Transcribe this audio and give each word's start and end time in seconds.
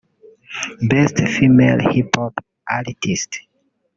Best 0.89 1.15
Female 1.33 1.81
Hip-Hop 1.91 2.33
Artist 2.77 3.31